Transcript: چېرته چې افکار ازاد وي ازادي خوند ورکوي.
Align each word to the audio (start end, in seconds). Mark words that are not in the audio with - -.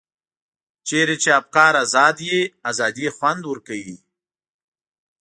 چېرته 0.87 1.19
چې 1.21 1.29
افکار 1.39 1.73
ازاد 1.83 2.15
وي 2.25 2.39
ازادي 2.69 3.07
خوند 3.15 3.41
ورکوي. 3.51 3.97